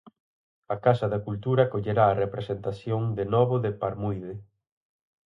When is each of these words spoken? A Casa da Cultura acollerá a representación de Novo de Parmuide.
A 0.73 0.75
Casa 0.85 1.07
da 1.13 1.23
Cultura 1.27 1.61
acollerá 1.65 2.03
a 2.07 2.17
representación 2.23 3.01
de 3.17 3.25
Novo 3.33 3.55
de 3.65 3.71
Parmuide. 3.81 4.33